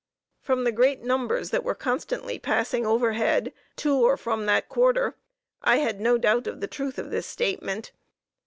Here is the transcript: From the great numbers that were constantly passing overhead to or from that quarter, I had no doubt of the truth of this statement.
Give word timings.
From 0.41 0.63
the 0.63 0.71
great 0.71 1.03
numbers 1.03 1.51
that 1.51 1.63
were 1.63 1.75
constantly 1.75 2.39
passing 2.39 2.87
overhead 2.87 3.53
to 3.75 3.93
or 3.95 4.17
from 4.17 4.47
that 4.47 4.67
quarter, 4.67 5.15
I 5.61 5.75
had 5.77 6.01
no 6.01 6.17
doubt 6.17 6.47
of 6.47 6.59
the 6.59 6.65
truth 6.65 6.97
of 6.97 7.11
this 7.11 7.27
statement. 7.27 7.91